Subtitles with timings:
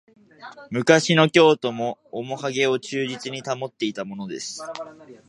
[0.71, 4.63] 昔の京都のおもかげを忠実に保っていたものです